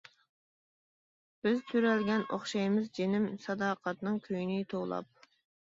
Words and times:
بىز 1.47 1.61
تۆرەلگەن 1.73 2.25
ئوخشايمىز 2.31 2.89
جېنىم، 3.01 3.29
ساداقەتنىڭ 3.47 4.21
كۈيىنى 4.27 4.61
توۋلاپ. 4.77 5.33